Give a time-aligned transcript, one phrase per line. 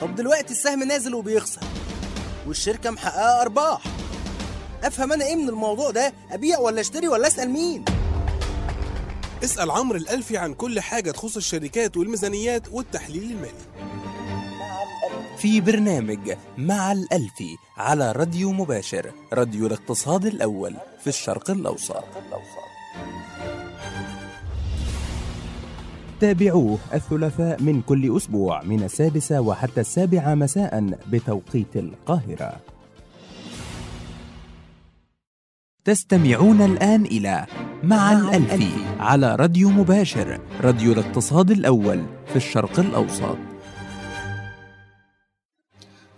[0.00, 1.60] طب دلوقتي السهم نازل وبيخسر
[2.46, 3.82] والشركة محققة أرباح.
[4.84, 7.84] أفهم أنا إيه من الموضوع ده؟ أبيع ولا أشتري ولا أسأل مين؟
[9.44, 13.64] اسأل عمرو الألفي عن كل حاجة تخص الشركات والميزانيات والتحليل المالي.
[15.38, 22.04] في برنامج مع الألفي على راديو مباشر راديو الاقتصاد الأول في الشرق الأوسط.
[26.20, 32.52] تابعوه الثلاثاء من كل أسبوع من السادسة وحتى السابعة مساء بتوقيت القاهرة.
[35.84, 37.46] تستمعون الآن إلى
[37.82, 43.36] مع الألفي على راديو مباشر راديو الاقتصاد الأول في الشرق الأوسط.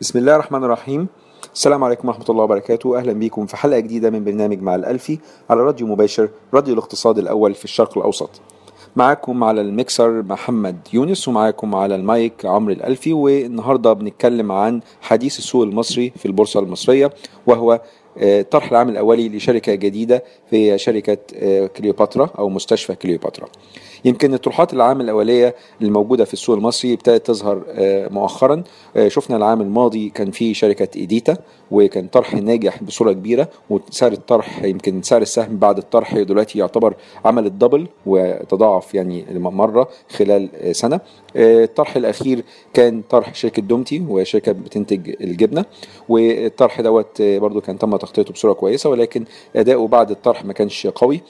[0.01, 1.09] بسم الله الرحمن الرحيم.
[1.55, 2.99] السلام عليكم ورحمة الله وبركاته.
[2.99, 5.19] أهلا بكم في حلقة جديدة من برنامج مع الألفي
[5.51, 8.31] على راديو مباشر راديو الاقتصاد الأول في الشرق الأوسط.
[8.97, 15.63] معاكم على الميكسر محمد يونس ومعاكم على المايك عمرو الألفي والنهاردة بنتكلم عن حديث السوق
[15.63, 17.11] المصري في البورصة المصرية
[17.47, 17.81] وهو
[18.51, 21.19] طرح العام الأولي لشركة جديدة في شركة
[21.67, 23.49] كليوباترا أو مستشفى كليوباترا.
[24.05, 27.63] يمكن الطروحات العام الأولية الموجودة في السوق المصري ابتدت تظهر
[28.11, 28.63] مؤخرا.
[29.09, 31.37] شفنا العام الماضي كان في شركة إيديتا
[31.71, 37.47] وكان طرح ناجح بصورة كبيرة وسعر الطرح يمكن سعر السهم بعد الطرح دلوقتي يعتبر عمل
[37.47, 41.01] الدبل وتضاعف يعني مرة خلال سنة.
[41.37, 45.65] الطرح الأخير كان طرح شركة دومتي وشركة بتنتج الجبنة.
[46.09, 49.25] والطرح دوت برضو كان تم تغطيته بصورة كويسة ولكن
[49.57, 51.21] أداؤه بعد الطرح ما كانش قوي.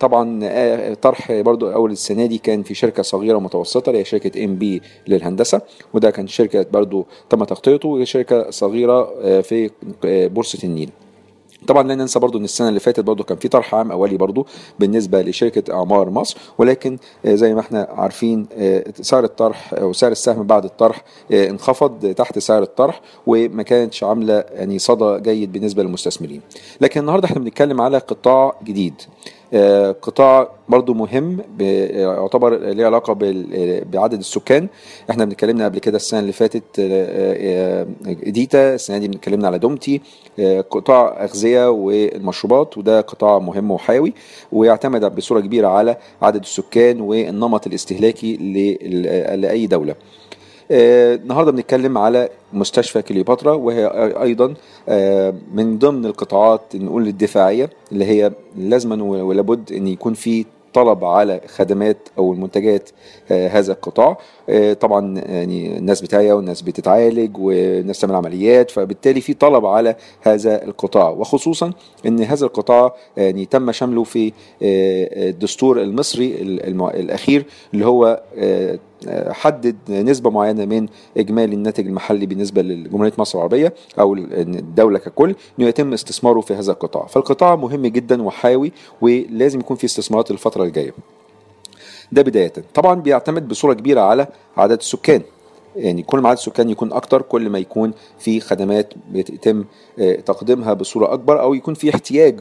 [0.00, 4.56] طبعا طرح برضو أول السنة دي كان في شركة صغيرة متوسطة اللي هي شركة إم
[4.56, 5.60] بي للهندسة
[5.94, 9.10] وده كان شركة برضو تم تغطيته شركة صغيرة
[9.40, 9.70] في
[10.04, 10.90] بورصة النيل.
[11.66, 14.46] طبعا لا ننسى برضو إن السنة اللي فاتت برضو كان في طرح عام أولي برضو
[14.78, 18.46] بالنسبة لشركة أعمار مصر ولكن زي ما إحنا عارفين
[19.00, 24.78] سعر الطرح أو سعر السهم بعد الطرح انخفض تحت سعر الطرح وما كانتش عاملة يعني
[24.78, 26.40] صدى جيد بالنسبة للمستثمرين.
[26.80, 28.94] لكن النهارده إحنا بنتكلم على قطاع جديد.
[30.02, 33.12] قطاع برضو مهم يعتبر ليه علاقة
[33.92, 34.68] بعدد السكان.
[35.10, 36.62] إحنا بنتكلمنا قبل كده السنة اللي فاتت
[38.06, 40.00] اديتا السنة دي بنتكلمنا على دومتي
[40.70, 44.12] قطاع أغذية والمشروبات وده قطاع مهم وحيوي
[44.52, 48.36] ويعتمد بصورة كبيرة على عدد السكان والنمط الاستهلاكي
[49.36, 49.94] لأي دولة.
[50.70, 53.86] النهارده بنتكلم على مستشفى كليوباترا وهي
[54.22, 54.54] أيضا
[55.54, 61.96] من ضمن القطاعات نقول الدفاعية اللي هي لازما ولابد إن يكون في طلب على خدمات
[62.18, 62.90] أو المنتجات
[63.30, 64.18] هذا القطاع.
[64.80, 71.10] طبعا يعني الناس بتعيا والناس بتتعالج والناس تعمل عمليات فبالتالي في طلب على هذا القطاع.
[71.10, 71.72] وخصوصا
[72.06, 76.34] إن هذا القطاع يعني تم شمله في الدستور المصري
[76.94, 78.22] الأخير اللي هو
[79.30, 85.68] حدد نسبة معينة من إجمالي الناتج المحلي بالنسبة لجمهورية مصر العربية أو الدولة ككل إنه
[85.68, 90.94] يتم استثماره في هذا القطاع، فالقطاع مهم جدا وحيوي ولازم يكون في استثمارات الفترة الجاية.
[92.12, 94.26] ده بداية، طبعا بيعتمد بصورة كبيرة على
[94.56, 95.22] عدد السكان.
[95.76, 99.64] يعني كل ما عدد السكان يكون أكتر كل ما يكون في خدمات بيتم
[100.26, 102.40] تقديمها بصورة أكبر أو يكون في احتياج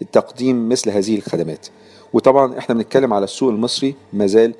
[0.00, 1.66] لتقديم مثل هذه الخدمات.
[2.12, 4.54] وطبعا إحنا بنتكلم على السوق المصري ما زال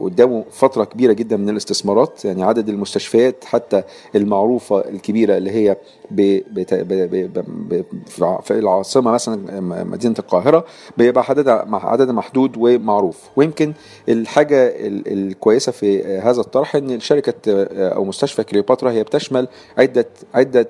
[0.00, 3.82] قدامه فترة كبيرة جدا من الاستثمارات يعني عدد المستشفيات حتى
[4.14, 5.76] المعروفة الكبيرة اللي هي
[8.42, 10.64] في العاصمة مثلا مدينة القاهرة
[10.96, 13.20] بيبقى عددها عدد محدود ومعروف.
[13.36, 13.72] ويمكن
[14.08, 14.72] الحاجة
[15.06, 17.34] الكويسة في هذا الطرح إن شركة
[17.72, 20.68] أو مستشفى كليوباترا هي بتشمل عدة عدة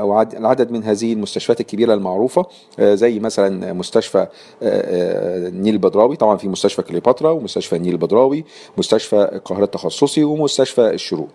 [0.00, 2.46] أو العدد من هذه المستشفيات الكبيرة المعروفة
[2.80, 4.26] زي مثلا مستشفى
[4.62, 6.16] النيل البدراوي.
[6.16, 8.44] طبعا في مستشفى كليوباترا ومستشفى النيل البدراوي
[8.78, 11.28] مستشفى القاهرة التخصصي ومستشفى الشروق.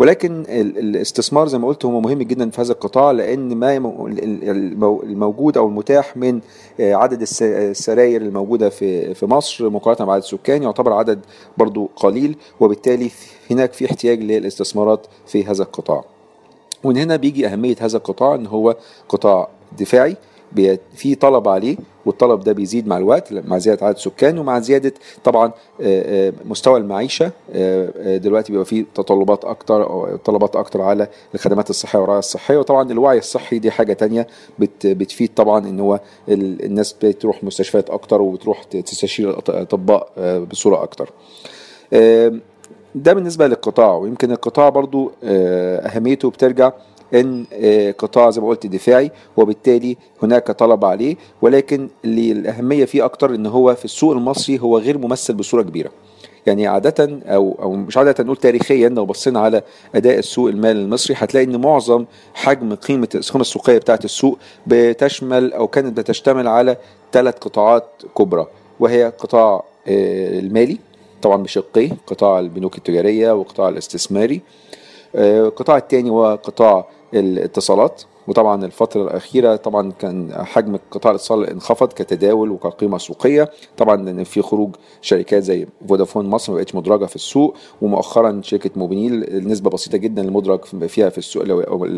[0.00, 3.76] ولكن الاستثمار زي ما قلت هو مهم جدا في هذا القطاع لأن ما
[5.04, 6.40] الموجود أو المتاح من
[6.80, 11.20] عدد السراير الموجودة في في مصر مقارنة بعدد السكان يعتبر عدد
[11.58, 13.10] برضو قليل وبالتالي
[13.50, 16.04] هناك في احتياج للاستثمارات في هذا القطاع.
[16.84, 18.76] ومن هنا بيجي أهمية هذا القطاع إن هو
[19.08, 19.48] قطاع
[19.78, 20.16] دفاعي.
[20.94, 21.76] في طلب عليه
[22.06, 24.92] والطلب ده بيزيد مع الوقت مع زيادة عدد السكان ومع زيادة
[25.24, 25.52] طبعا
[26.44, 27.30] مستوى المعيشة
[28.16, 32.56] دلوقتي بيبقى فيه تطلبات أكتر طلبات أكتر على الخدمات الصحية والرعايه الصحية.
[32.58, 34.26] وطبعا الوعي الصحي دي حاجة تانية
[34.84, 40.08] بتفيد طبعا إن هو الناس بتروح مستشفيات أكتر وبتروح تستشير الأطباء
[40.50, 41.10] بصورة أكتر.
[42.94, 43.96] ده بالنسبة للقطاع.
[43.96, 46.72] ويمكن القطاع برضو أهميته بترجع
[47.14, 47.44] إن
[47.98, 53.46] قطاع زي ما قلت دفاعي وبالتالي هناك طلب عليه ولكن اللي الأهمية فيه أكتر إن
[53.46, 55.90] هو في السوق المصري هو غير ممثل بصورة كبيرة.
[56.46, 59.62] يعني عادة أو أو مش عادة نقول تاريخيا لو بصينا على
[59.94, 62.04] أداء السوق المالي المصري هتلاقي إن معظم
[62.34, 66.76] حجم قيمة القيمة السوقية بتاعة السوق بتشمل أو كانت بتشتمل على
[67.12, 67.84] ثلاث قطاعات
[68.18, 68.46] كبرى
[68.80, 70.78] وهي قطاع آه، المالي
[71.22, 74.40] طبعا بشقيه قطاع البنوك التجارية وقطاع الاستثماري
[75.14, 78.02] آه، القطاع الثاني هو قطاع الاتصالات.
[78.30, 83.50] وطبعا الفترة الأخيرة طبعا كان حجم قطاع الاتصال انخفض كتداول وكقيمة سوقية.
[83.76, 88.70] طبعا لأن في خروج شركات زي فودافون مصر ما بقتش مدرجة في السوق ومؤخرا شركة
[88.76, 91.44] موبينيل النسبة بسيطة جدا المدرج فيها في السوق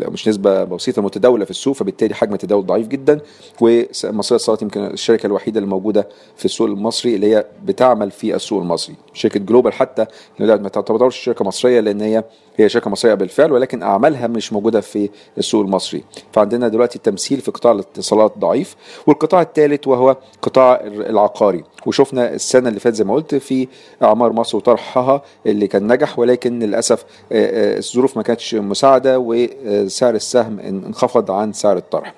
[0.09, 3.19] مش نسبة بسيطة متداولة في السوق فبالتالي حجم التداول ضعيف جدا.
[3.61, 8.61] ومصرية اتصالات يمكن الشركة الوحيدة اللي موجودة في السوق المصري اللي هي بتعمل في السوق
[8.61, 10.05] المصري شركة جلوبال حتى.
[10.39, 12.23] ما تعتبرش شركة مصرية لأن هي
[12.57, 16.03] هي شركة مصرية بالفعل ولكن أعمالها مش موجودة في السوق المصري.
[16.31, 18.75] فعندنا دلوقتي التمثيل في قطاع الاتصالات ضعيف
[19.07, 21.63] والقطاع الثالث وهو قطاع العقاري.
[21.85, 23.67] وشفنا السنة اللي فاتت زي ما قلت في
[24.03, 30.15] أعمار مصر وطرحها اللي كان نجح ولكن للأسف آه، آه، الظروف ما كانتش مساعدة وسعر
[30.15, 32.13] السهم انخفض عن سعر الطرح.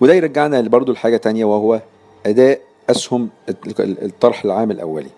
[0.00, 1.80] وده يرجعنا برضو لحاجة تانية وهو
[2.26, 2.60] أداء
[2.90, 3.28] أسهم
[3.80, 5.10] الطرح العام الأولي.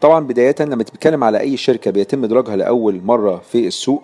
[0.00, 4.02] طبعا بداية لما تتكلم على أي شركة بيتم إدراجها لأول مرة في السوق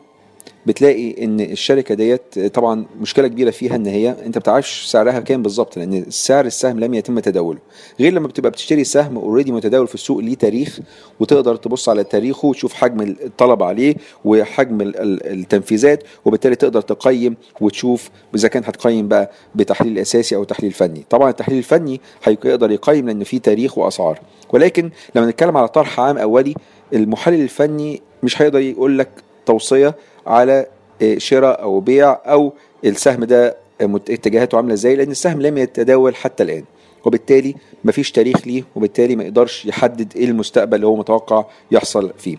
[0.67, 5.77] بتلاقي إن الشركة ديت طبعا مشكلة كبيرة فيها إن هي أنت بتعرفش سعرها كام بالظبط
[5.79, 7.59] لأن سعر السهم لم يتم تداوله.
[8.01, 10.81] غير لما بتبقى بتشتري سهم اوريدي متداول في السوق ليه تاريخ
[11.21, 13.95] وتقدر تبص على تاريخه وتشوف حجم الطلب عليه
[14.25, 21.05] وحجم التنفيذات وبالتالي تقدر تقيم وتشوف إذا كان هتقيم بقى بتحليل أساسي أو تحليل فني.
[21.11, 24.21] طبعا التحليل الفني هيقدر يقيم لأن في تاريخ وأسعار.
[24.53, 26.55] ولكن لما نتكلم على طرح عام أولي
[26.93, 29.09] المحلل الفني مش هيقدر يقول لك
[29.47, 29.95] توصيه
[30.27, 30.67] على
[31.03, 32.53] آه، شراء أو بيع أو
[32.85, 36.65] السهم ده اتجاهاته عاملة إزاي؟ لأن السهم لم يتداول حتى الآن.
[37.05, 37.55] وبالتالي
[37.85, 42.37] مفيش تاريخ ليه وبالتالي ما يقدرش يحدد إيه المستقبل اللي هو متوقع يحصل فيه.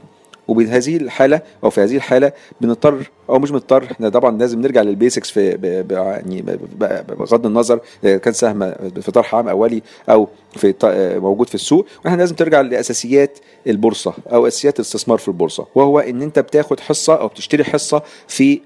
[0.47, 2.31] وبهذه الحالة أو في هذه الحالة
[2.61, 5.49] بنضطر أو مش مضطر إحنا طبعا لازم نرجع للبيسكس في.
[5.91, 6.41] يعني
[7.17, 10.73] بغض النظر كان سهم في طرح عام أولي أو في
[11.21, 16.21] موجود في السوق وإحنا لازم ترجع لأساسيات البورصة أو أساسيات الاستثمار في البورصة وهو إن
[16.21, 18.61] أنت بتاخد حصة أو بتشتري حصة في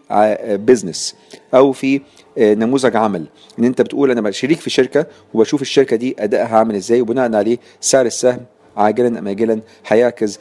[0.66, 1.16] بزنس
[1.54, 2.02] أو في
[2.38, 3.26] نموذج عمل
[3.60, 7.58] إن أنت بتقول أنا شريك في شركة وبشوف الشركة دي أدائها عامل إزاي وبناء عليه
[7.82, 8.40] سعر السهم
[8.78, 10.40] عاجلا أم اجلا هيعكس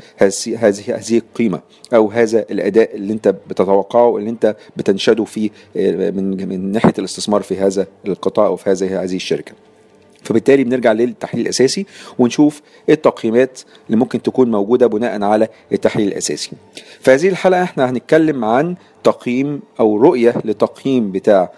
[0.57, 1.61] هذه هذه القيمه
[1.95, 7.43] أو هذا الأداء اللي أنت بتتوقعه واللي أنت بتنشده في آه، من من ناحية الاستثمار
[7.43, 9.53] في هذا القطاع أو في هذه هذه الشركة.
[10.23, 11.87] فبالتالي بنرجع للتحليل الأساسي
[12.19, 16.51] ونشوف إيه التقييمات اللي ممكن تكون موجودة بناء على التحليل الأساسي.
[17.01, 18.75] في هذه الحلقة إحنا هنتكلم عن
[19.05, 21.51] تقييم أو رؤية لتقييم بتاع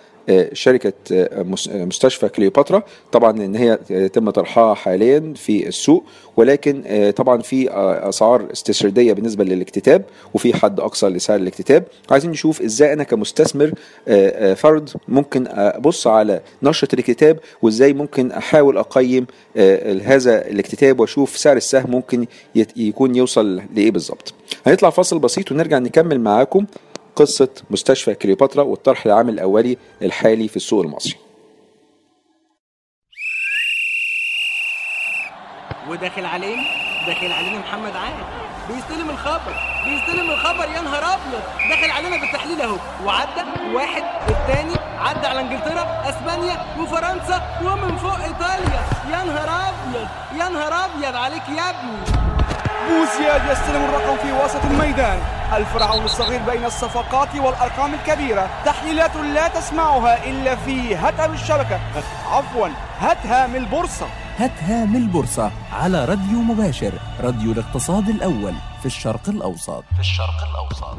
[0.52, 2.82] شركة آه، آه، مستشفى كليوباترا.
[3.12, 3.76] طبعا إن هي
[4.08, 6.04] تم طرحها حاليا في السوق
[6.36, 6.82] ولكن
[7.16, 7.70] طبعا في
[8.08, 10.04] أسعار استشهاديه بالنسبة للاكتتاب
[10.34, 11.84] وفي حد أقصى لسعر الاكتتاب.
[12.10, 13.72] عايزين نشوف إزاي أنا كمستثمر
[14.54, 19.26] فرد ممكن أبص على نشرة الاكتتاب وإزاي ممكن أحاول أقيم
[20.02, 22.26] هذا الاكتتاب وأشوف سعر السهم ممكن
[22.76, 24.34] يكون يوصل لإيه بالظبط.
[24.66, 26.66] هنطلع فاصل بسيط ونرجع نكمل معاكم.
[27.18, 31.14] قصة مستشفى كليوباترا والطرح العام الأولي الحالي في السوق المصري.
[35.88, 36.62] وداخل علينا
[37.06, 38.24] داخل علينا محمد عادل.
[38.68, 39.54] بيستلم الخبر.
[39.84, 41.42] بيستلم الخبر يا نهار أبيض.
[41.70, 42.76] داخل علينا بالتحليل أهو.
[43.04, 43.42] وعدى
[43.74, 48.80] واحد الثاني عدى على إنجلترا أسبانيا وفرنسا ومن فوق إيطاليا.
[49.10, 50.08] يا نهار أبيض
[50.40, 51.98] يا نهار أبيض عليك يا ابني.
[52.88, 55.18] بوزياد يستلم الرقم في وسط الميدان.
[55.56, 58.50] الفرعون الصغير بين الصفقات والأرقام الكبيرة.
[58.64, 61.80] تحليلات لا تسمعها إلا في هتهم الشبكة.
[62.32, 62.68] عفوا
[63.00, 63.56] هتهم
[64.38, 69.84] البورصة هتهم البورصة على راديو مباشر راديو الاقتصاد الأول في الشرق الأوسط.
[69.94, 70.98] في الشرق الأوسط.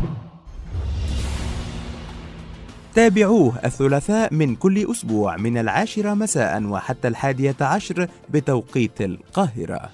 [2.93, 9.89] تابعوه الثلاثاء من كل أسبوع من العاشرة مساء وحتى الحادية عشر بتوقيت القاهرة.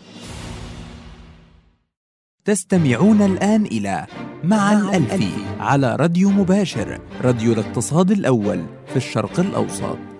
[2.46, 4.06] تستمعون الآن إلى
[4.44, 10.14] مع الألفي على راديو مباشر راديو الاقتصاد الأول في الشرق الأوسط.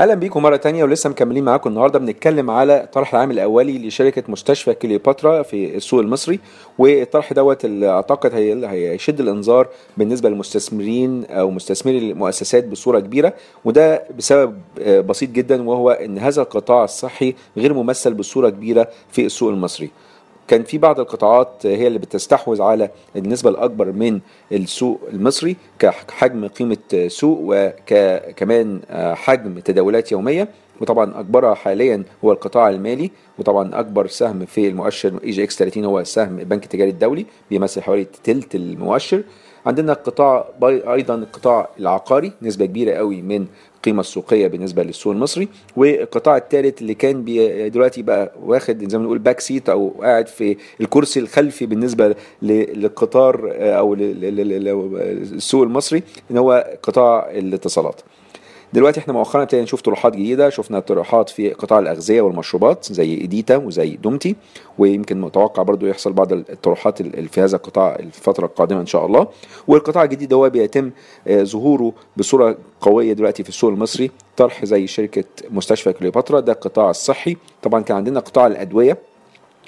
[0.00, 1.98] أهلا بيكم مرة تانية ولسه مكملين معاكم النهارده.
[1.98, 6.40] بنتكلم على الطرح العام الأولي لشركة مستشفى كليوباترا في السوق المصري
[6.78, 13.32] والطرح دوت اللي أعتقد هيشد الانظار بالنسبة للمستثمرين أو مستثمري المؤسسات بصورة كبيرة
[13.64, 19.26] وده بسبب آه، بسيط جدا وهو إن هذا القطاع الصحي غير ممثل بصورة كبيرة في
[19.26, 19.90] السوق المصري.
[20.48, 24.20] كان في بعض القطاعات هي اللي بتستحوذ على النسبة الأكبر من
[24.52, 28.80] السوق المصري كحجم قيمة سوق وكمان
[29.14, 30.48] حجم تداولات يومية.
[30.80, 33.10] وطبعا أكبرها حاليا هو القطاع المالي.
[33.38, 38.54] وطبعا أكبر سهم في المؤشر EGX 30 هو سهم البنك التجاري الدولي بيمثل حوالي تلت
[38.54, 39.22] المؤشر.
[39.66, 45.48] عندنا القطاع أيضا القطاع العقاري نسبة كبيرة قوي من القيمه السوقية بالنسبة للسوق المصري.
[45.76, 50.26] والقطاع الثالث اللي كان بي دلوقتي بقى واخد زي ما نقول back seat أو قاعد
[50.28, 54.36] في الكرسي الخلفي بالنسبة ل- للقطار آه، لل-
[55.34, 58.00] للسوق المصري إن هو قطاع الاتصالات.
[58.72, 63.56] دلوقتي إحنا مؤخرا ابتدينا نشوف طروحات جديدة شفنا طروحات في قطاع الأغذية والمشروبات زي ايديتا
[63.56, 64.36] وزي دومتي
[64.78, 69.26] ويمكن متوقع برضو يحصل بعض الطروحات ال- في هذا القطاع الفترة القادمة إن شاء الله.
[69.68, 70.90] والقطاع الجديد هو بيتم
[71.26, 76.90] آه، ظهوره بصورة قوية دلوقتي في السوق المصري طرح زي شركة مستشفى كليوباترا ده القطاع
[76.90, 78.98] الصحي طبعا كان عندنا قطاع الأدوية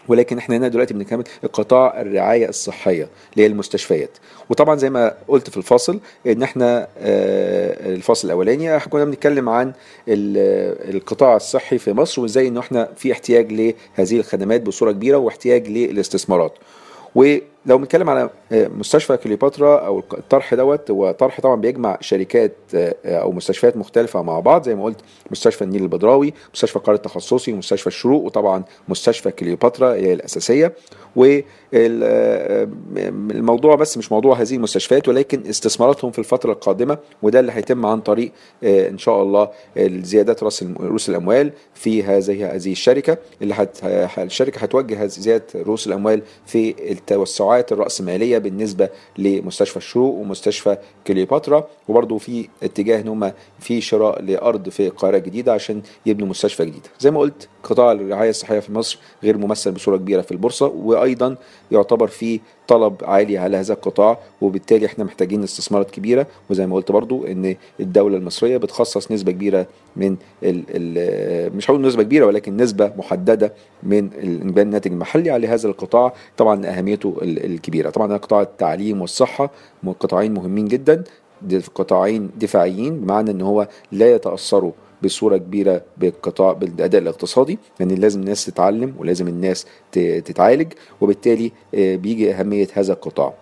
[0.09, 4.11] ولكن إحنا هنا دلوقتي بنكمل قطاع الرعاية الصحية اللي هي المستشفيات.
[4.51, 9.73] وطبعا زي ما قلت في الفاصل إن إحنا آه، الفاصل الأولاني كنا بنتكلم عن
[10.09, 15.69] ال- القطاع الصحي في مصر وإزاي إنه إحنا في احتياج لهذه الخدمات بصورة كبيرة واحتياج
[15.69, 16.53] للاستثمارات.
[17.67, 22.95] ولو بنتكلم على آه، مستشفى كليوباترا أو الطرح دوت هو طرح طبعا بيجمع شركات آه،
[23.07, 27.87] أو مستشفيات مختلفة مع بعض زي ما قلت مستشفى النيل البدراوي مستشفى القرار التخصصي ومستشفى
[27.87, 30.73] الشروق وطبعا مستشفى كليوباترا هي الأساسية.
[32.93, 38.01] والموضوع بس مش موضوع هذه المستشفيات ولكن استثماراتهم في الفترة القادمة وده اللي هيتم عن
[38.01, 38.33] طريق
[38.65, 39.49] آه، إن شاء الله
[39.87, 43.79] زيادات رأس رؤوس الأموال في هذه هذه الشركة اللي هت
[44.19, 51.69] الشركة هتوجه زيادة رؤوس الأموال في التوسعات الرأسمالية بالنسبة لمستشفى الشروق ومستشفى كليوباترا.
[51.89, 56.89] وبرضه في اتجاه إن هم في شراء لأرض في القاهرة الجديدة عشان يبنوا مستشفى جديده
[57.01, 60.67] زي ما قلت قطاع الرعاية الصحية في مصر غير ممثل بصورة كبيرة في البورصة.
[60.67, 61.37] وأيضا
[61.73, 66.27] يعتبر في طلب عالي على هذا القطاع وبالتالي إحنا محتاجين استثمارات كبيرة.
[66.51, 69.67] وزي ما قلت برضو إن الدولة المصرية بتخصص نسبة كبيرة
[69.97, 73.53] من ال ال مش هقول نسبة كبيرة ولكن نسبة محددة
[73.83, 74.11] من
[74.59, 76.13] الناتج المحلي على هذا القطاع.
[76.37, 77.91] طبعا أهميته ال- الكبيرة.
[77.91, 79.51] طبعا قطاع التعليم والصحة
[80.01, 81.05] قطاعين مهمين جدا
[81.75, 84.73] قطاعين دفاعيين بمعنى إن هو لا يتأثروا
[85.05, 89.67] بصورة كبيرة بالقطاع بالأداء الاقتصادي لأن يعني لازم الناس تتعلم ولازم الناس
[90.25, 93.35] تتعالج وبالتالي آه، بيجي أهمية هذا القطاع.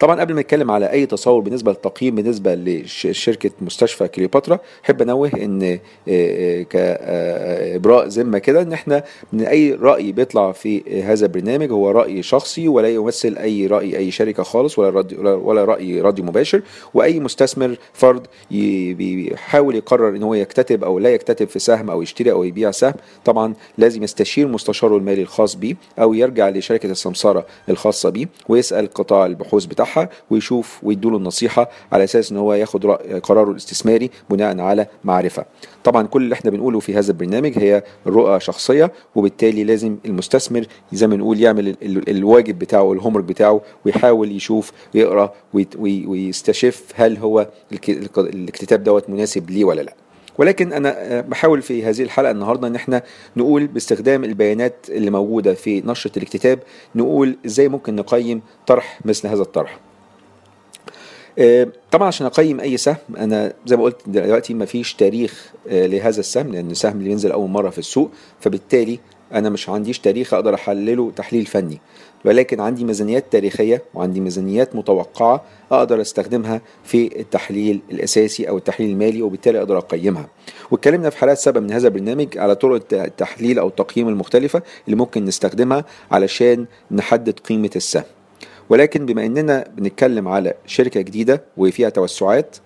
[0.00, 5.30] طبعا قبل ما نتكلم على أي تصور بالنسبة للتقييم بالنسبة لشركة مستشفى كليوباترا أحب أنوه
[5.34, 11.70] إن آه، آه، كابراء ذمة كده إن إحنا من أي رأي بيطلع في هذا البرنامج
[11.70, 16.62] هو رأي شخصي ولا يمثل أي رأي أي شركة خالص ولا ولا- رأي راديو مباشر
[16.94, 22.32] وأي مستثمر فرد بيحاول يقرر إن هو يكتتب أو لا يكتتب في سهم أو يشتري
[22.32, 28.10] أو يبيع سهم طبعا لازم يستشير مستشاره المالي الخاص بيه أو يرجع لشركة السمساره الخاصة
[28.10, 32.86] بيه ويسأل قطاع البحوث بتاعها ويشوف ويدوله النصيحة على أساس إن هو ياخد
[33.22, 35.44] قراره الاستثماري بناء على معرفة.
[35.84, 41.06] طبعا كل اللي إحنا بنقوله في هذا البرنامج هي رؤى شخصية وبالتالي لازم المستثمر زي
[41.06, 45.32] ما نقول يعمل ال- ال- الواجب بتاعه ال homework بتاعه ويحاول يشوف ويقرأ
[45.78, 47.48] ويستشف هل هو
[48.18, 49.94] الاكتتاب دوت مناسب ليه ولا لأ.
[50.38, 53.02] ولكن أنا آه، بحاول في هذه الحلقة النهارده إن إحنا
[53.36, 56.58] نقول باستخدام البيانات اللي موجودة في نشرة الاكتتاب
[56.94, 59.78] نقول إزاي ممكن نقيم طرح مثل هذا الطرح.
[61.38, 65.86] آه، طبعا عشان أقيم أي سهم أنا زي ما قلت دلوقتي ما فيش تاريخ آه،
[65.86, 68.98] لهذا السهم لأن السهم اللي بينزل أول مرة في السوق فبالتالي
[69.32, 71.80] أنا مش عنديش تاريخ أقدر أحلله تحليل فني.
[72.24, 79.22] ولكن عندي ميزانيات تاريخية وعندي ميزانيات متوقعة أقدر أستخدمها في التحليل الأساسي أو التحليل المالي
[79.22, 80.28] وبالتالي أقدر أقيمها.
[80.70, 84.96] واتكلمنا في حلقات سابقه من هذا البرنامج على طرق الت- التحليل أو التقييم المختلفة اللي
[84.96, 88.04] ممكن نستخدمها علشان نحدد قيمة السهم.
[88.68, 92.56] ولكن بما إننا بنتكلم على شركة جديدة وفيها توسعات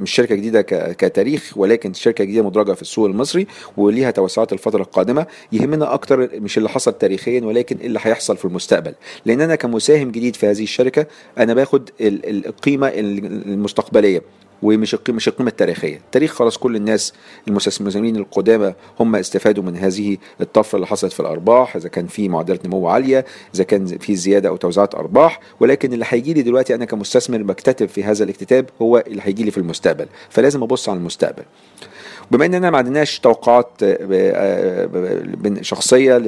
[0.00, 3.46] مش شركة جديدة كتاريخ ولكن شركة جديدة مدرجة في السوق المصري
[3.76, 8.94] وليها توسعات الفترة القادمة يهمنا أكتر مش اللي حصل تاريخيا ولكن اللي هيحصل في المستقبل.
[9.26, 11.06] لأن أنا كمساهم جديد في هذه الشركة
[11.38, 14.22] أنا باخد ال- ال- القيمه المستقبلية.
[14.64, 15.96] ومش القيمه مش القيمه التاريخية.
[15.96, 17.12] التاريخ خلاص كل الناس
[17.48, 22.66] المستثمرين القدامى هم استفادوا من هذه الطفرة اللي حصلت في الأرباح إذا كان في معدلات
[22.66, 25.40] نمو عالية إذا كان في زيادة أو توزيعات أرباح.
[25.60, 29.50] ولكن اللي هيجي لي دلوقتي أنا كمستثمر بكتتب في هذا الاكتتاب هو اللي هيجي لي
[29.50, 30.06] في المستقبل.
[30.30, 31.42] فلازم أبص على المستقبل.
[32.30, 36.18] بما إننا ما عندناش توقعات آه، آه، ب- شخصية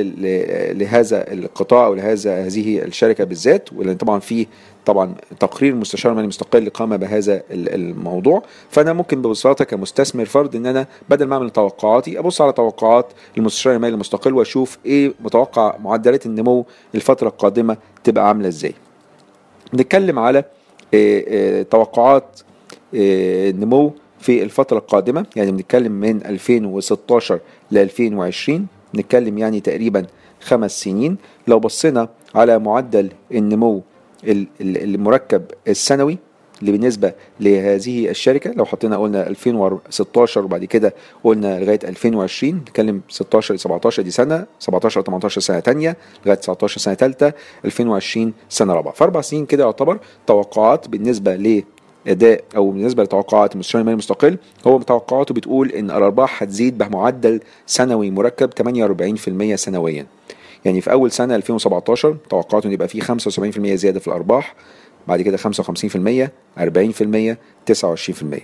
[0.73, 4.47] لهذا القطاع أو لهذا هذه الشركة بالذات ولأن طبعا في
[4.87, 8.43] طبعا تقرير المستشار المالي المستقل قام بهذا ال- الموضوع.
[8.71, 13.07] فأنا ممكن ببساطة كمستثمر فرد إن أنا بدل ما أعمل توقعاتي أبص على توقعات
[13.39, 18.75] المستشار المالي المستقل وأشوف إيه متوقع معدلات النمو الفترة القادمة تبقى عاملة إزاي.
[19.73, 20.39] بنتكلم على
[20.95, 22.41] آه، آه، توقعات
[22.95, 30.07] آه، نمو في الفترة القادمة يعني بنتكلم من 2016 ل 2020 بنتكلم يعني تقريبا
[30.41, 31.17] خمس سنين.
[31.49, 33.83] لو بصينا على معدل النمو
[34.25, 36.19] ال- ال- المركب السنوي
[36.61, 40.95] اللي بالنسبة لهذه الشركة لو حطينا قلنا 2016 وبعد كده
[41.25, 45.97] قلنا لغاية 2020 نتكلم 16 ل 17 دي سنة 17 ل 18 سنة تانية
[46.27, 47.33] لغاية 19 سنة تالتة
[47.65, 48.95] 2020 سنة رابعة.
[48.95, 51.35] فأربع سنين كده يعتبر توقعات بالنسبة
[52.07, 58.11] أداء أو بالنسبة لتوقعات المستشار المالي المستقل هو توقعاته بتقول إن الأرباح هتزيد بمعدل سنوي
[58.11, 58.51] مركب
[59.53, 60.07] 48% سنويا.
[60.65, 64.55] يعني في أول سنة 2017 توقعاته إن يبقى فيه 75% زيادة في الأرباح
[65.09, 65.41] بعد كده 55%
[66.59, 67.37] 40%
[67.73, 68.41] 29%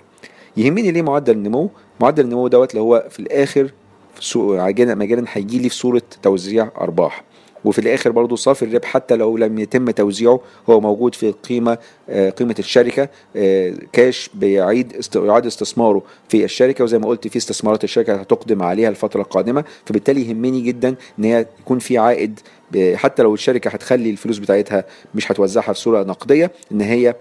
[0.56, 3.70] يهمني ليه معدل النمو؟ معدل النمو دوت اللي هو في الآخر
[4.14, 7.24] في سوق عاجلا مجالا هيجي لي في صورة توزيع أرباح.
[7.64, 10.40] وفي الآخر برضو صافي الربح حتى لو لم يتم توزيعه
[10.70, 11.78] هو موجود في قيمة
[12.08, 17.84] آه، قيمة الشركة آه، كاش بيعيد يعاد استثماره في الشركة وزي ما قلت في استثمارات
[17.84, 19.64] الشركة هتقدم عليها الفترة القادمة.
[19.86, 22.40] فبالتالي يهمني جدا إن هي يكون في عائد
[22.94, 27.14] حتى لو الشركة هتخلي الفلوس بتاعتها مش هتوزعها في صوره نقدية إن هي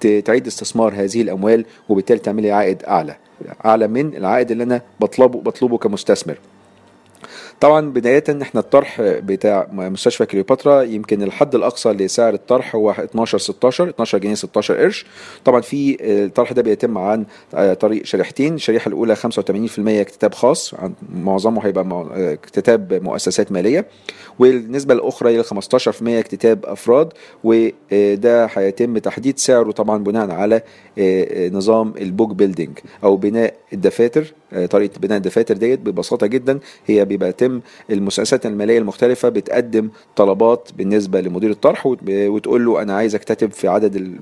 [0.00, 3.16] تعيد استثمار هذه الأموال وبالتالي تعمل لي عائد أعلى.
[3.64, 6.38] أعلى من العائد اللي أنا بطلبه بطلبه كمستثمر.
[7.62, 13.88] طبعا بداية إحنا الطرح بتاع مستشفى كليوباترا يمكن الحد الأقصى لسعر الطرح هو 12 16
[13.88, 15.06] 12 جنيه 16 قرش.
[15.44, 17.24] طبعا في الطرح ده بيتم عن
[17.80, 18.54] طريق شريحتين.
[18.54, 19.20] الشريحة الأولى 85%
[20.00, 23.86] اكتتاب خاص عن معظمه هيبقى اكتتاب مؤسسات مالية.
[24.38, 25.48] والنسبة الأخرى إلى 15%
[26.08, 27.12] اكتتاب أفراد
[27.44, 30.62] وده هيتم تحديد سعره طبعا بناء على
[31.52, 34.32] نظام ال book building أو بناء الدفاتر.
[34.70, 41.20] طريقة بناء الدفاتر ديت ببساطة جدا هي بيبقى يتم المؤسسات المالية المختلفة بتقدم طلبات بالنسبة
[41.20, 44.14] لمدير الطرح وت- وتقول له أنا عايز أكتتب في عدد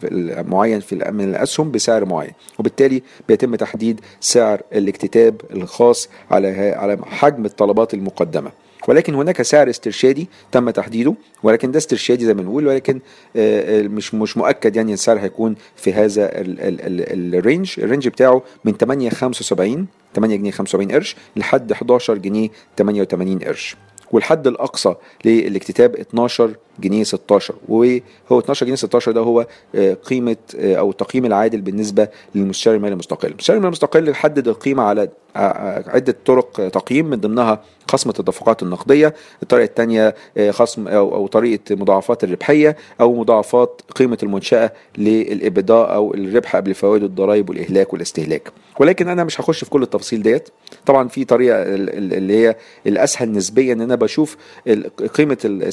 [0.49, 2.33] معين في من الأسهم بسعر معين.
[2.59, 8.51] وبالتالي بيتم تحديد سعر الاكتتاب الخاص على على حجم الطلبات المقدمة.
[8.89, 13.01] ولكن هناك سعر استرشادي تم تحديده ولكن ده استرشادي زي ما بنقول ولكن
[13.37, 17.75] آه، آه، مش مش مؤكد يعني السعر هيكون في هذا ال- ال- ال- ال range
[17.79, 23.77] ال range بتاعه من 8 75 8 جنيه 75 قرش لحد 11 جنيه 88 قرش.
[24.13, 24.95] والحد الأقصى
[25.25, 31.27] للاكتتاب 12 جنيه 16 وهو 12 جنيه 16 ده هو آه، قيمة آه، أو التقييم
[31.27, 33.29] العادل بالنسبة للمستشار المالي المستقل.
[33.29, 38.11] المستشار المالي المستقل حدد القيمة على آه، آه، عدة طرق آه، تقييم من ضمنها خصم
[38.11, 40.15] التدفقات النقدية الطريقة الثانية
[40.51, 47.03] خصم أو أو طريقة مضاعفات الربحية أو مضاعفات قيمة المنشأة للابداء أو الربح قبل فوائد
[47.03, 48.53] الضرائب والإهلاك والاستهلاك.
[48.81, 50.49] ولكن أنا مش هخش في كل التفاصيل ديت.
[50.87, 51.25] طبعا في
[51.75, 54.91] ال- اللي هي الأسهل نسبيا إن أنا بشوف ال-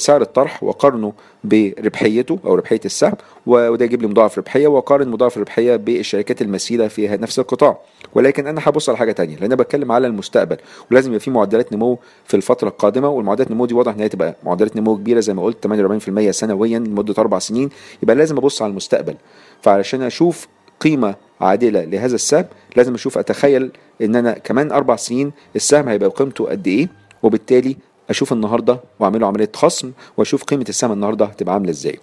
[0.02, 1.12] سعر الطرح واقارنه
[1.44, 3.14] بربحيته أو ربحية السهم
[3.46, 7.78] وده يجيب لي مضاعف ربحية وأقارن مضاعف الربحيه بالشركات المثيله في نفس القطاع.
[8.14, 9.36] ولكن أنا هبص على حاجة تانية.
[9.52, 10.56] أنا بتكلم على المستقبل
[10.90, 14.34] ولازم يبقى في معدلات نمو في الفترة القادمة والمعدلات النمو دي واضح إن هي تبقى
[14.44, 17.68] معدلات نمو كبيرة زي ما قلت 48% سنويا لمدة أربع سنين
[18.02, 19.14] يبقى لازم أبص على المستقبل.
[19.62, 20.48] فعلشان أشوف
[20.80, 22.44] قيمة عادلة لهذا السهم
[22.76, 23.70] لازم أشوف أتخيل
[24.02, 26.88] إن أنا كمان أربع سنين السهم هيبقى قيمته قد إيه
[27.22, 27.76] وبالتالي
[28.10, 31.98] أشوف النهارده واعمل له عملية خصم وأشوف قيمة السهم النهارده هتبقى عاملة إزاي.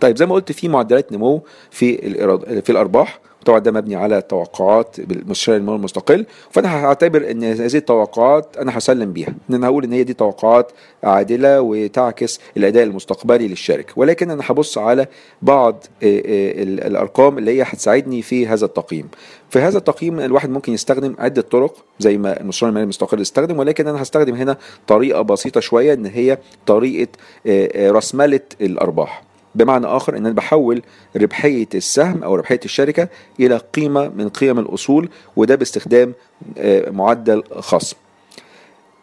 [0.00, 3.20] طيب زي ما قلت في معدلات نمو في الإيراد في الأرباح.
[3.44, 6.26] طبعا ده مبني على توقعات بالمستشار المالي المستقل.
[6.50, 9.28] فأنا هعتبر إن هذه التوقعات أنا هسلم بيها.
[9.50, 13.92] إن أنا هقول إن هي دي توقعات عادلة وتعكس الأداء المستقبلي للشركة.
[13.96, 15.06] ولكن أنا هبص على
[15.42, 19.08] بعض آه، آه، ال- الأرقام اللي هي هتساعدني في هذا التقييم.
[19.50, 23.58] في هذا التقييم الواحد ممكن يستخدم عدة طرق زي ما المستشار المالي المستقل استخدم.
[23.58, 27.08] ولكن أنا هستخدم هنا طريقة بسيطة شوية إن هي طريقة
[27.46, 29.22] آه، راسماله الأرباح.
[29.54, 30.82] بمعنى آخر إن أنا بحول
[31.16, 33.08] ربحية السهم أو ربحية الشركة
[33.40, 36.12] إلى قيمة من قيم الأصول وده باستخدام
[36.58, 37.96] آه، معدل خصم.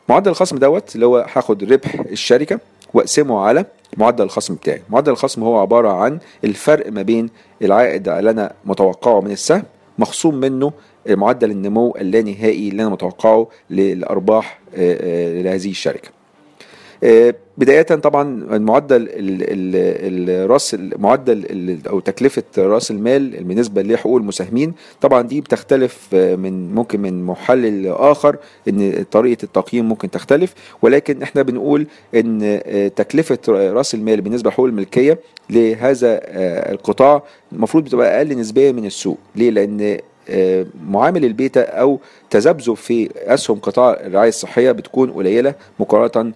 [0.09, 2.59] معدل الخصم دوت اللي هو هاخد ربح الشركة
[2.93, 3.65] وأقسمه على
[3.97, 4.81] معدل الخصم بتاعي.
[4.89, 7.29] معدل الخصم هو عبارة عن الفرق ما بين
[7.61, 9.63] العائد اللي أنا متوقعه من السهم
[9.99, 10.71] مخصوم منه
[11.09, 16.09] معدل النمو اللانهائي اللي أنا متوقعه للأرباح آه، آه، لهذه الشركة.
[16.09, 16.20] آه،
[17.57, 18.23] بداية طبعا
[18.55, 26.07] المعدل ال- ال- الراس معدل أو تكلفة رأس المال بالنسبة لحقوق المساهمين طبعا دي بتختلف
[26.13, 28.35] آه، من ممكن من محلل لاخر
[28.67, 34.65] إن طريقة التقييم ممكن تختلف ولكن إحنا بنقول إن آه، تكلفة رأس المال بالنسبة لحقوق
[34.65, 39.17] الملكية لهذا آه، القطاع المفروض بتبقى أقل نسبيا من السوق.
[39.35, 39.97] ليه؟ لأن
[40.89, 46.31] معامل البيتا أو تذبذب في أسهم قطاع الرعاية الصحية بتكون قليلة مقارنة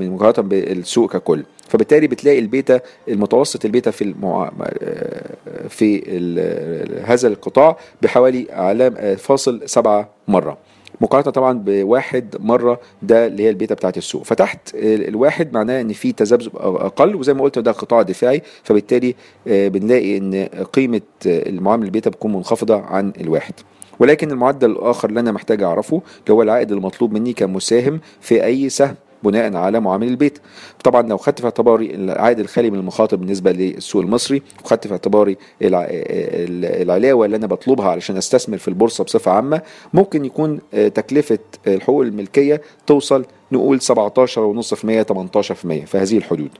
[0.00, 1.44] مقارنة بالسوق ككل.
[1.68, 4.50] فبالتالي بتلاقي البيتا المتوسط البيتا في المع...
[4.62, 10.58] آه، في ال- هذا القطاع بحوالي علام آه، فاصل سبعة مرة.
[11.00, 14.22] مقارنة طبعا بواحد مرة ده اللي هي البيتا بتاعت السوق.
[14.24, 18.42] فتحت ال- الواحد معناه إن في تذبذب أقل وزي ما قلت ده قطاع دفاعي.
[18.62, 19.14] فبالتالي
[19.48, 23.54] آه، بنلاقي إن قيمة آه، المعامله البيتا بتكون منخفضة عن الواحد.
[24.00, 28.68] ولكن المعدل الآخر اللي أنا محتاج أعرفه اللي هو العائد المطلوب مني كمساهم في أي
[28.68, 30.38] سهم بناء على معامل البيت.
[30.84, 35.36] طبعا لو خدت في اعتباري العائد الخالي من المخاطر بالنسبة للسوق المصري وخدت في اعتباري
[35.62, 35.84] الع...
[35.90, 39.62] ال- العلاوة اللي أنا بطلبها علشان أستثمر في البورصة بصفة عامة
[39.94, 46.50] ممكن يكون آه، تكلفة آه، الحقوق الملكية توصل نقول 17.5% 18% في هذه الحدود.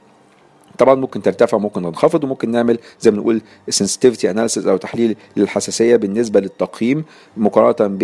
[0.79, 5.97] طبعا ممكن ترتفع ممكن تنخفض وممكن نعمل زي ما بنقول sensitivity analysis أو تحليل للحساسية
[5.97, 7.05] بالنسبة للتقييم
[7.37, 7.97] مقارنة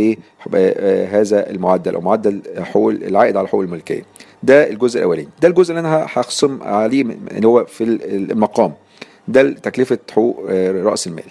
[0.47, 4.03] بهذا المعدل أو معدل حقوق العائد على حقوق الملكية.
[4.43, 5.29] ده الجزء الأولاني.
[5.43, 8.73] ده الجزء اللي أنا هخصم عليه اللي هو في المقام.
[9.29, 11.25] ده تكلفه حقوق آه، رأس المال.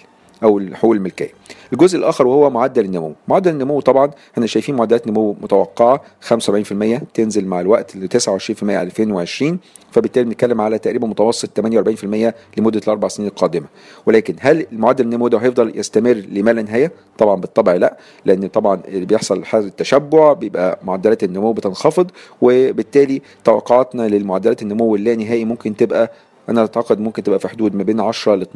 [0.44, 1.30] أو حقوق الملكية.
[1.72, 3.12] الجزء الآخر وهو معدل النمو.
[3.28, 9.58] معدل النمو طبعا إحنا شايفين معدلات نمو متوقعة 75% تنزل مع الوقت ل 29% 2020
[9.92, 13.66] فبالتالي بنتكلم على تقريبا متوسط 48% لمدة الأربع سنين القادمة.
[14.06, 18.80] ولكن هل المعدل النمو ده هيفضل يستمر لما لا نهاية؟ طبعا بالطبع لا لأن طبعا
[18.88, 26.12] اللي بيحصل حالة التشبع بيبقى معدلات النمو بتنخفض وبالتالي توقعاتنا للمعدلات النمو اللانهائي ممكن تبقى
[26.48, 28.46] أنا أعتقد ممكن تبقى في حدود ما بين 10 ل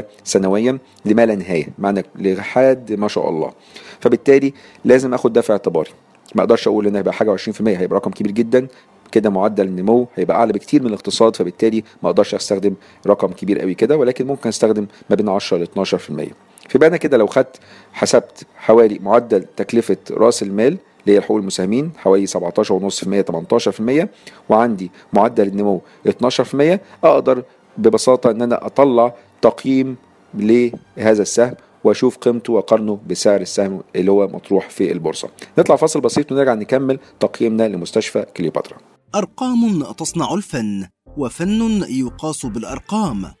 [0.00, 3.52] 12% سنويا لما لا نهاية معنى لحد ما شاء الله.
[4.00, 4.52] فبالتالي
[4.84, 5.90] لازم آخد ده في اعتباري.
[6.34, 8.66] ما أقدرش أقول إن هيبقى حاجة 20% هيبقى رقم كبير جدا.
[9.12, 12.74] كده معدل النمو هيبقى أعلى بكتير من الاقتصاد فبالتالي ما أقدرش أستخدم
[13.06, 16.32] رقم كبير قوي كده ولكن ممكن أستخدم ما بين 10 ل 12%
[16.68, 17.56] فيبقى أنا كده لو خدت
[17.92, 24.08] حسبت حوالي معدل تكلفة رأس المال اللي هي حقوق المساهمين حوالي 17.5% 18%
[24.48, 27.42] وعندي معدل النمو 12% أقدر
[27.78, 29.96] ببساطة إن أنا أطلع تقييم
[30.34, 35.28] لهذا السهم وأشوف قيمته وأقارنه بسعر السهم اللي هو مطروح في البورصة.
[35.58, 38.76] نطلع فاصل بسيط ونرجع نكمل تقييمنا لمستشفى كليوباترا.
[39.14, 40.86] أرقام تصنع الفن
[41.16, 43.32] وفن يقاس بالأرقام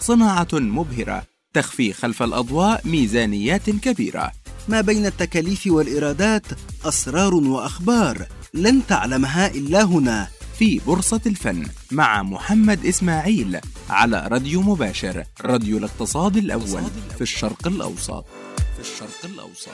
[0.00, 1.22] صناعة مبهرة
[1.54, 4.32] تخفي خلف الأضواء ميزانيات كبيرة
[4.68, 6.42] ما بين التكاليف والإيرادات
[6.84, 10.28] أسرار وأخبار لن تعلمها إلا هنا
[10.58, 16.82] في بورصة الفن مع محمد إسماعيل على راديو مباشر راديو الاقتصاد الأول
[17.14, 18.24] في الشرق الأوسط.
[18.74, 19.70] في الشرق الأوسط.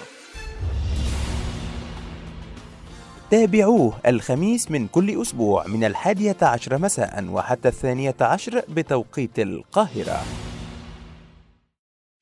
[3.31, 10.23] تابعوه الخميس من كل أسبوع من الحادية عشر مساء وحتى الثانية عشر بتوقيت القاهرة.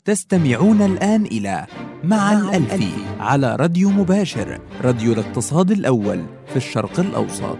[0.05, 1.67] تستمعون الآن إلى
[2.05, 7.59] مع الألفي على راديو مباشر راديو الاقتصاد الأول في الشرق الأوسط.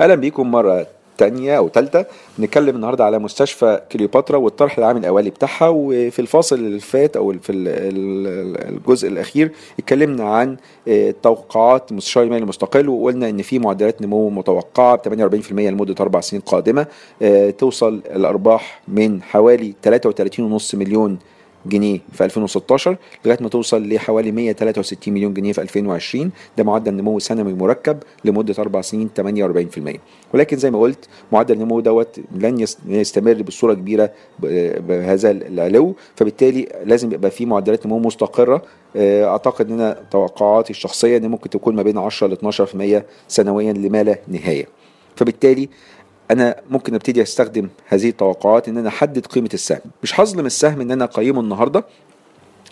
[0.00, 0.86] أهلا بيكم مرة
[1.20, 2.04] تانية أو تالتة
[2.38, 7.52] نتكلم النهارده على مستشفى كليوباترا والطرح العام الأولي بتاعها وفي الفاصل اللي فات أو في
[7.52, 10.56] ال- ال- الجزء الأخير اتكلمنا عن
[10.88, 16.20] آه، توقعات مستشار المال المستقل وقلنا إن في معدلات نمو متوقعة ب 48% لمدة أربع
[16.20, 16.86] سنين قادمة
[17.22, 21.18] آه، توصل الأرباح من حوالي 33.5 مليون
[21.66, 27.18] جنيه في 2016 لغاية ما توصل لحوالي 163 مليون جنيه في 2020 ده معدل نمو
[27.18, 29.98] سنوي مركب لمدة أربع سنين 48%
[30.34, 34.10] ولكن زي ما قلت معدل النمو دوت لن يس- يستمر بصورة كبيرة
[34.88, 38.62] بهذا العلو فبالتالي لازم يبقى في معدلات نمو مستقرة.
[38.96, 44.02] آه، أعتقد إن توقعاتي الشخصية إن ممكن تكون ما بين 10 ل 12% سنويا لما
[44.02, 44.66] لا نهاية.
[45.16, 45.68] فبالتالي
[46.30, 49.80] أنا ممكن أبتدي أستخدم هذه التوقعات إن أنا أحدد قيمة السهم.
[50.02, 51.84] مش هظلم السهم إن أنا أقيمه النهارده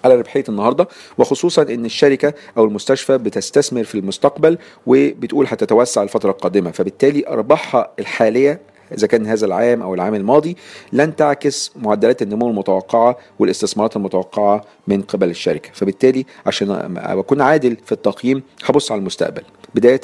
[0.04, 6.70] على ربحية النهارده وخصوصا إن الشركة أو المستشفى بتستثمر في المستقبل وبتقول هتتوسع الفترة القادمة.
[6.70, 8.60] فبالتالي أرباحها الحالية
[8.92, 10.56] إذا كان هذا العام أو العام الماضي
[10.92, 15.70] لن تعكس معدلات النمو المتوقعة والاستثمارات المتوقعة من قبل الشركة.
[15.72, 19.42] فبالتالي عشان أكون عادل في التقييم هبص على المستقبل.
[19.74, 20.00] بداية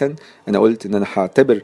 [0.49, 1.63] أنا قلت إن أنا هعتبر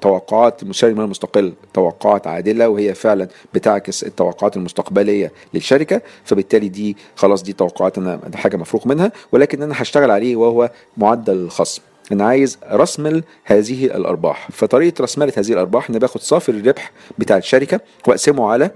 [0.00, 6.00] توقعات المال المستقل توقعات عادلة وهي فعلا بتعكس التوقعات المستقبلية للشركة.
[6.24, 10.70] فبالتالي دي خلاص دي توقعات أنا ده حاجة مفروغ منها ولكن أنا هشتغل عليه وهو
[10.96, 14.48] معدل الخصم أنا عايز رسمل هذه الأرباح.
[14.50, 18.70] فطريقة رسملة هذه الأرباح إن باخد صافي الربح بتاع الشركة وأقسمه على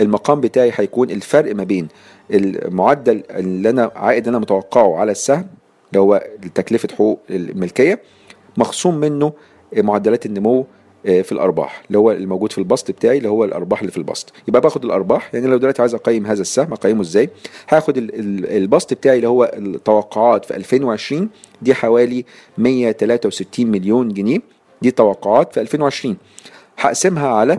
[0.00, 1.88] المقام بتاعي هيكون الفرق ما بين
[2.30, 5.46] المعدل اللي أنا عائد أنا متوقعه على السهم
[5.88, 6.22] اللي هو
[6.54, 8.02] تكلفة حقوق الملكية
[8.56, 9.32] مخصوم منه
[9.76, 10.66] معدلات النمو
[11.04, 14.32] في الأرباح اللي هو الموجود في البسط بتاعي اللي هو الأرباح اللي في البسط.
[14.48, 17.30] يبقى باخد الأرباح يعني لو دلوقتي عايز أقيم هذا السهم أقيمه إزاي؟
[17.68, 21.28] هاخد ال- ال- البسط بتاعي اللي هو التوقعات في 2020
[21.62, 22.24] دي حوالي
[22.58, 24.38] 163 مليون جنيه
[24.82, 26.16] دي توقعات في 2020
[26.78, 27.58] هقسمها على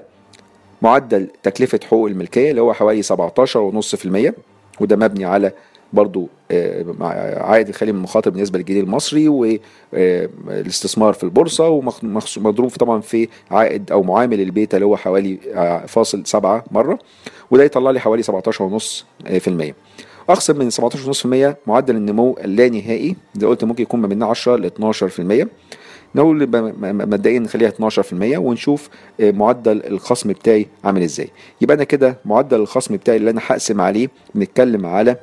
[0.81, 4.33] معدل تكلفة حقوق الملكية اللي هو حوالي 17.5%
[4.81, 5.51] وده مبني على
[5.95, 6.85] برضو آه،
[7.41, 11.69] عائد الخالي من المخاطر بالنسبة للجنيه المصري والاستثمار في البورصة
[12.37, 16.99] ومضروب طبعا في عائد أو معامل البيتا اللي هو حوالي آه، فاصل سبعة مرة
[17.51, 19.73] وده يطلع لي حوالي 17.5%
[20.29, 24.71] أقسم من 17.5% معدل النمو اللانهائي زي قلت ممكن يكون ما بين 10 ل
[25.43, 25.47] 12%
[26.15, 26.47] نقول
[26.81, 31.29] مبدئيا نخليها 12% ونشوف آه، معدل الخصم بتاعي عامل إزاي.
[31.61, 35.17] يبقى أنا كده معدل الخصم بتاعي اللي أنا هقسم عليه بنتكلم على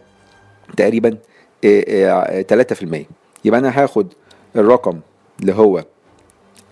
[0.76, 1.18] تقريبا
[1.64, 3.06] آه، آه، 3%
[3.44, 4.12] يبقى أنا هاخد
[4.56, 5.00] الرقم
[5.40, 5.84] اللي هو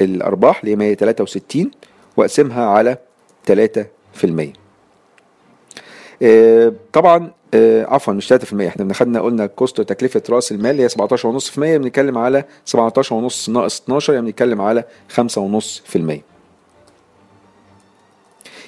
[0.01, 1.71] الأرباح اللي هي 163
[2.17, 2.99] وأقسمها على
[3.47, 4.53] 3%
[6.23, 10.89] آه، طبعا آه، عفوا مش 3% إحنا خدنا قلنا كوست تكلفة رأس المال اللي هي
[10.89, 14.85] 17.5% بنتكلم على 17.5 ناقص 12 يعني بنتكلم على
[15.17, 16.21] 5.5%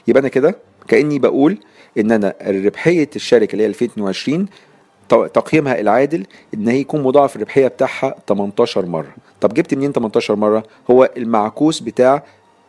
[0.09, 0.57] يبقى أنا كده
[0.89, 1.59] كأني بقول
[1.99, 4.51] إن أنا ربحية الشركة اللي هي 2022 ت-
[5.35, 9.15] تقييمها العادل إن هي يكون مضاعف الربحية بتاعها 18 مرة.
[9.41, 12.23] طب جبت منين 18 مرة؟ هو المعكوس بتاع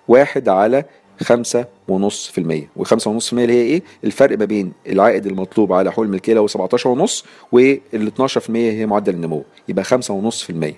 [0.07, 0.83] واحد على
[1.23, 2.69] خمسة ونص في المية.
[2.75, 6.37] وخمسة ونص في المية اللي هي إيه؟ الفرق ما بين العائد المطلوب على حقوق الملكية
[6.37, 9.43] هو 17 ونص وال 12 في المية هي معدل النمو.
[9.67, 10.75] يبقى خمسة ونص في المية.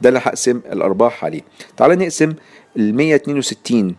[0.00, 1.40] ده اللي هقسم الأرباح عليه.
[1.76, 2.34] تعال نقسم
[2.76, 3.94] ال 162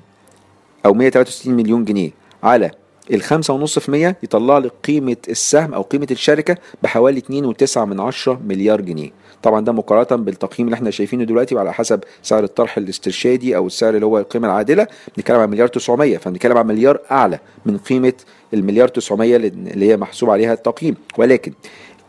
[0.86, 2.12] أو 163 مليون جنيه
[2.44, 2.72] على
[3.10, 9.10] في المية يطلع لي قيمة السهم أو قيمة الشركة بحوالي 2.9 من عشرة مليار جنيه.
[9.44, 13.96] طبعا ده مقارنة بالتقييم اللي إحنا شايفينه دلوقتي وعلى حسب سعر الطرح الاسترشادي أو السعر
[13.96, 14.88] اللي هو القيمة العادلة.
[15.18, 18.14] بنتكلم عن مليار 900 فبنتكلم عن مليار أعلى من قيمة
[18.54, 20.96] المليار 900 اللي هي محسوب عليها التقييم.
[21.18, 21.54] ولكن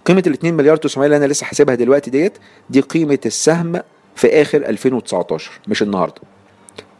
[0.04, 2.32] قيمة ال 2 مليار 900 اللي أنا لسه حاسبها دلوقتي ديت
[2.70, 3.80] دي قيمة السهم
[4.16, 6.20] في آخر 2019 مش النهارده.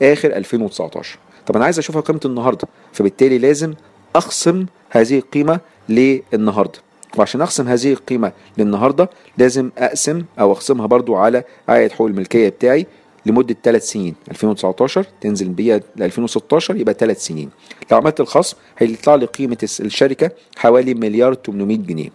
[0.03, 3.75] آخر 2019 طب أنا عايز أشوفها قيمة النهارده فبالتالي لازم
[4.17, 6.79] أخصم هذه القيمة للنهاردة.
[7.19, 12.87] وعشان اقسم هذه القيمة للنهاردة لازم أقسم أو أخصمها برضو على عائد حقوق الملكية بتاعي
[13.27, 17.51] لمدة 3 سنين 2019 تنزل بيها ل 2016 يبقى 3 سنين.
[17.93, 22.11] لو عملت الخصم هيطلع لي قيمة الشركة حوالي مليار 800 جنيه.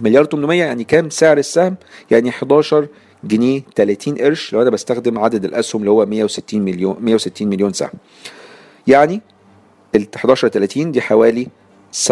[0.00, 1.76] مليار 800 يعني كام سعر السهم؟
[2.10, 2.86] يعني 11
[3.24, 7.90] جنيه 30 قرش لو أنا بستخدم عدد الأسهم اللي هو 160 مليون 160 مليون سهم.
[8.86, 9.20] يعني
[9.94, 11.48] ال 11 30 دي حوالي
[11.92, 12.04] 7%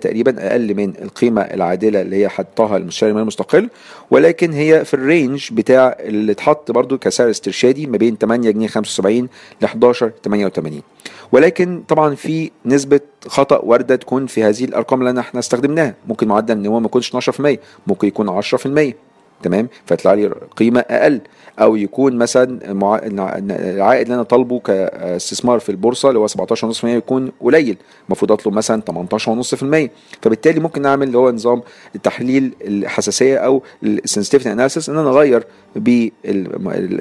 [0.00, 3.70] تقريبا أقل من القيمة العادلة اللي هي حطها المستشار المالي المستقل
[4.10, 9.28] ولكن هي في الرينج بتاع اللي اتحط برضو كسعر استرشادي ما بين 8 جنيه 75
[9.60, 10.82] ل 11 88
[11.32, 15.94] ولكن طبعا في نسبة خطأ واردة تكون في هذه الأرقام اللي إحنا استخدمناها.
[16.08, 18.92] ممكن معدل النمو ما يكونش 12% ممكن يكون 10%
[19.42, 21.20] تمام؟ فيطلع لي قيمة أقل.
[21.60, 22.58] أو يكون مثلا.
[23.50, 27.76] العائد اللي أنا طالبه كاستثمار في البورصة اللي هو 17.5% يكون قليل.
[28.06, 29.90] المفروض أطلب مثلا 18.5%
[30.22, 31.62] فبالتالي ممكن نعمل اللي هو نظام
[31.94, 35.44] التحليل الحساسية أو ال sensitivity analysis إن أنا أغير
[35.76, 36.10] بال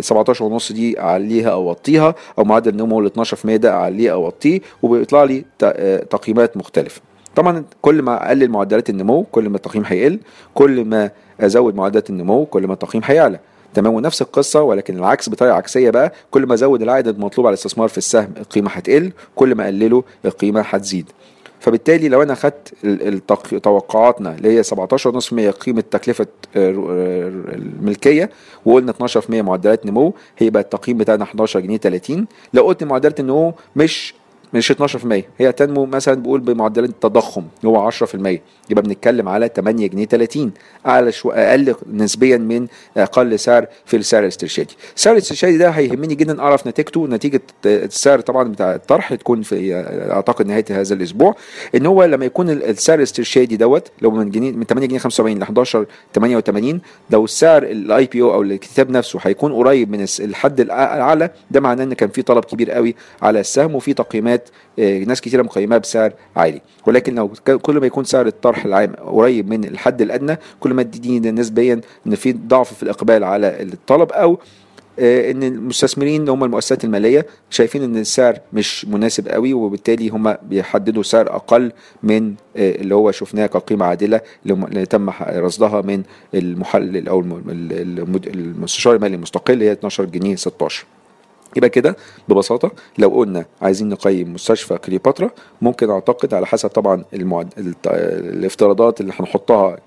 [0.03, 5.23] 17.5 دي أعليها أو اوطيها أو معدل النمو ال 12% ده أعليه أو اوطيه وبيطلع
[5.23, 7.01] لي ت- تقييمات مختلفة.
[7.35, 10.19] طبعا كل ما أقلل معدلات النمو كل ما التقييم هيقل
[10.53, 13.39] كل ما أزود معدلات النمو كل ما التقييم هيعلى.
[13.73, 16.13] تمام ونفس القصة ولكن العكس بطريقة عكسية بقى.
[16.31, 20.61] كل ما أزود العائد المطلوب على الاستثمار في السهم القيمة هتقل كل ما أقلله القيمة
[20.61, 21.09] هتزيد.
[21.59, 28.29] فبالتالي لو أنا خدت ال- التق- توقعاتنا اللي هي 17.5% قيمة تكلفة آه، آه، الملكية
[28.65, 34.13] وقلنا 12% معدلات نمو هيبقى التقييم بتاعنا 11 جنيه 30 لو قلت معدلات النمو مش
[34.53, 34.75] مش 12%
[35.37, 37.93] هي تنمو مثلا بقول بمعدلات التضخم اللي هو 10%
[38.69, 40.51] يبقى بنتكلم على 8 جنيه 30
[40.87, 46.41] أعلى شو أقل نسبيا من أقل سعر في السعر الاسترشادي السعر الاسترشادي ده هيهمني جدا
[46.41, 47.07] أعرف نتيجته.
[47.07, 49.75] نتيجة السعر طبعا بتاع الطرح تكون في
[50.11, 51.35] أعتقد نهاية هذا الأسبوع.
[51.75, 55.41] إن هو لما يكون السعر الاسترشادي دوت لو من جنيه من 8 جنيه 75 ل
[55.41, 55.85] 11
[56.15, 61.83] 88 لو السعر ال IPO أو الاكتتاب نفسه هيكون قريب من الحد الأعلى ده معناه
[61.83, 64.40] إن كان في طلب كبير قوي على السهم وفي تقييمات
[64.79, 66.61] آه، ناس كتيرة مقيماه بسعر عالي.
[66.87, 67.27] ولكن لو
[67.61, 72.15] كل ما يكون سعر الطرح العام قريب من الحد الأدنى كل ما دي نسبيا إن
[72.15, 74.37] في ضعف في الإقبال على الطلب أو
[74.99, 80.35] آه، إن المستثمرين اللي هم المؤسسات المالية شايفين إن السعر مش مناسب قوي وبالتالي هم
[80.43, 81.71] بيحددوا سعر أقل
[82.03, 87.19] من آه، اللي هو شفناه كقيمة عادلة اللي تم رصدها من المحلل أو
[88.27, 90.85] المستشار المالي المستقل هي 12 جنيه 16
[91.55, 91.95] يبقى كده
[92.29, 95.29] ببساطة لو قلنا عايزين نقيم مستشفى كليوباترا
[95.61, 97.53] ممكن أعتقد على حسب طبعا المعد...
[97.85, 99.77] الافتراضات اللي هنحطها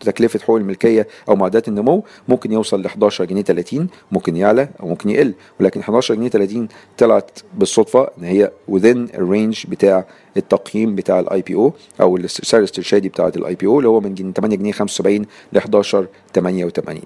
[0.00, 4.88] كتكلفه حقوق الملكية أو معدات النمو ممكن يوصل ل 11 جنيه 30 ممكن يعلى أو
[4.88, 5.34] ممكن يقل.
[5.60, 10.04] ولكن 11 جنيه 30 طلعت بالصدفة إن هي within ال range بتاع
[10.36, 14.72] التقييم بتاع ال IPO أو السعر الاسترشادي بتاع ال IPO اللي هو من 8 جنيه
[14.72, 17.00] 75 ل 11 88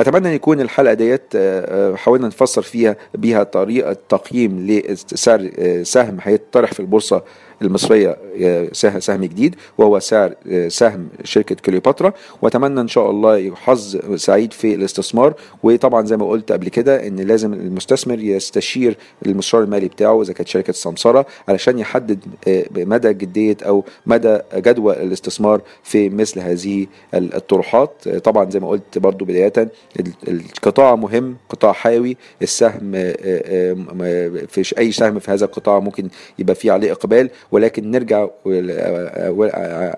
[0.00, 1.36] أتمنى أن يكون الحلقة ديت
[1.96, 5.50] حاولنا نفسر فيها بيها طريقة تقييم لسعر
[5.82, 7.22] سهم هيطرح في البورصة
[7.62, 8.16] المصرية
[9.00, 10.34] سهم جديد وهو سعر
[10.68, 12.12] سهم شركة كليوباترا.
[12.42, 15.34] وأتمنى إن شاء الله حظ سعيد في الاستثمار.
[15.62, 20.48] وطبعا زي ما قلت قبل كده إن لازم المستثمر يستشير المستشار المالي بتاعه إذا كانت
[20.48, 22.18] شركة سمسرة علشان يحدد
[22.76, 28.08] مدى جدية أو مدى جدوى الاستثمار في مثل هذه الطروحات.
[28.08, 29.52] طبعا زي ما قلت برضو بداية
[30.28, 32.16] القطاع مهم قطاع حيوي.
[32.42, 32.92] السهم
[34.48, 37.30] في أي سهم في هذا القطاع ممكن يبقى فيه عليه إقبال.
[37.54, 38.26] ولكن نرجع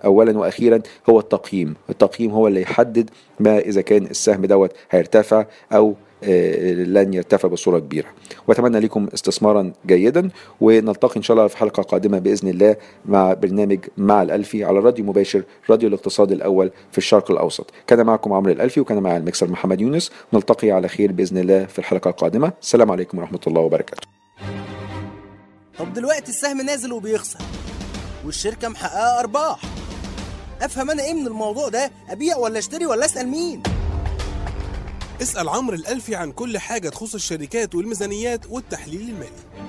[0.05, 1.75] اولا وأخيرا هو التقييم.
[1.91, 8.07] التقييم هو اللي يحدد ما إذا كان السهم دوت هيرتفع أو لن يرتفع بصورة كبيرة.
[8.49, 13.79] وأتمنى لكم استثمارا جيدا ونلتقي إن شاء الله في حلقة قادمة بإذن الله مع برنامج
[13.97, 17.71] مع الألفي على راديو مباشر راديو الاقتصاد الأول في الشرق الأوسط.
[17.87, 20.13] كان معكم عمرو الألفي وكان مع المكسر محمد يونس.
[20.33, 22.53] نلتقي على خير بإذن الله في الحلقة القادمة.
[22.63, 24.07] السلام عليكم ورحمة الله وبركاته.
[25.79, 27.39] طب دلوقتي السهم نازل وبيخسر
[28.25, 29.61] والشركة محققة أرباح.
[30.63, 33.63] أفهم أنا إيه من الموضوع ده؟ أبيع ولا أشتري ولا أسأل مين؟
[35.23, 39.67] اسأل عمرو الألفي عن كل حاجة تخص الشركات والميزانيات والتحليل المالي.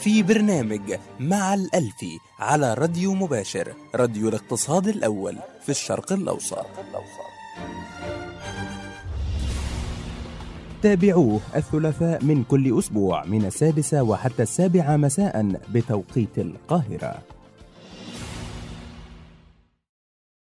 [0.00, 6.66] في برنامج مع الألفي على راديو مباشر راديو الاقتصاد الأول في الشرق الأوسط.
[10.82, 17.18] تابعوه الثلاثاء من كل أسبوع من السادسة وحتى السابعة مساء بتوقيت القاهرة.